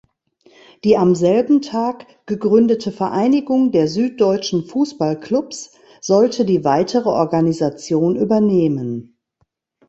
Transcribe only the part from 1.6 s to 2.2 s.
Tag